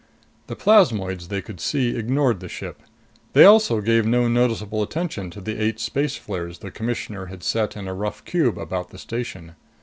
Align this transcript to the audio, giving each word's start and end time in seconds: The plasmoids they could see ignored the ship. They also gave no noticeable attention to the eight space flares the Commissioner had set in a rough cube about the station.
The 0.47 0.55
plasmoids 0.55 1.27
they 1.27 1.43
could 1.43 1.59
see 1.59 1.95
ignored 1.95 2.39
the 2.39 2.49
ship. 2.49 2.81
They 3.33 3.45
also 3.45 3.81
gave 3.81 4.03
no 4.03 4.27
noticeable 4.27 4.81
attention 4.81 5.29
to 5.29 5.41
the 5.41 5.61
eight 5.61 5.79
space 5.79 6.15
flares 6.15 6.57
the 6.57 6.71
Commissioner 6.71 7.27
had 7.27 7.43
set 7.43 7.77
in 7.77 7.87
a 7.87 7.93
rough 7.93 8.25
cube 8.25 8.57
about 8.57 8.89
the 8.89 8.97
station. 8.97 9.53